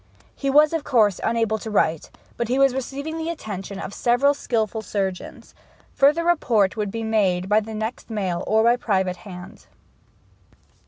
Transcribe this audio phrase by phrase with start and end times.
[0.35, 4.33] He was, of course, unable to write, but he was receiving the attention of several
[4.33, 5.53] skilful surgeons.
[5.93, 9.67] Further report would be made by the next mail or by private hand.